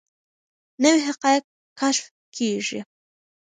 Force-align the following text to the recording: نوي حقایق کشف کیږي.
نوي 0.81 0.99
حقایق 1.07 1.43
کشف 1.79 2.05
کیږي. 2.35 2.79